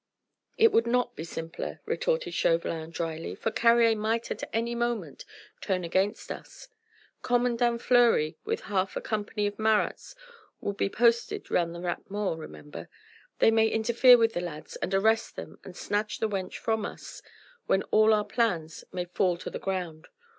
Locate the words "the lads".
14.33-14.75